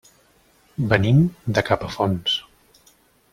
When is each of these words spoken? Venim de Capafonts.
Venim 0.93 1.19
de 1.59 1.65
Capafonts. 1.69 2.39